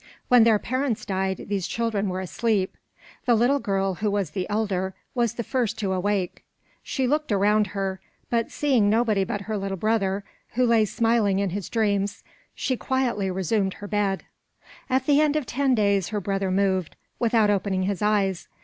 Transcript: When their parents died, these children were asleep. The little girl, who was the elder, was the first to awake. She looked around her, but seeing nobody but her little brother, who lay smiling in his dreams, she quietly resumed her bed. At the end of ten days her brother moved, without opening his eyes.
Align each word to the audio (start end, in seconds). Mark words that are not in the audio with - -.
When 0.29 0.45
their 0.45 0.57
parents 0.57 1.05
died, 1.05 1.45
these 1.47 1.67
children 1.67 2.09
were 2.09 2.21
asleep. 2.21 2.75
The 3.25 3.35
little 3.35 3.59
girl, 3.59 3.93
who 3.93 4.09
was 4.09 4.31
the 4.31 4.49
elder, 4.49 4.95
was 5.13 5.35
the 5.35 5.43
first 5.43 5.77
to 5.77 5.93
awake. 5.93 6.43
She 6.81 7.05
looked 7.05 7.31
around 7.31 7.67
her, 7.67 8.01
but 8.27 8.49
seeing 8.49 8.89
nobody 8.89 9.23
but 9.23 9.41
her 9.41 9.59
little 9.59 9.77
brother, 9.77 10.23
who 10.53 10.65
lay 10.65 10.85
smiling 10.85 11.37
in 11.37 11.51
his 11.51 11.69
dreams, 11.69 12.23
she 12.55 12.75
quietly 12.77 13.29
resumed 13.29 13.75
her 13.75 13.87
bed. 13.87 14.23
At 14.89 15.05
the 15.05 15.21
end 15.21 15.35
of 15.35 15.45
ten 15.45 15.75
days 15.75 16.07
her 16.09 16.19
brother 16.19 16.49
moved, 16.49 16.95
without 17.19 17.51
opening 17.51 17.83
his 17.83 18.01
eyes. 18.01 18.47